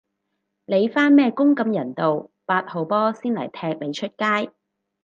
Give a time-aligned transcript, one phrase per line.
[0.65, 4.51] 你返咩工咁人道，八號波先嚟踢你出街